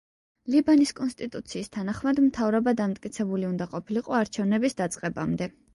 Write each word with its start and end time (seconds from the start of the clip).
ლიბანის 0.53 0.93
კონსტიტუციის 0.99 1.69
თანახმად 1.77 2.23
მთავრობა 2.25 2.75
დამტკიცებული 2.83 3.53
უნდა 3.55 3.73
ყოფილიყო 3.77 4.21
არჩევნების 4.23 4.83
დაწყებამდე. 4.83 5.55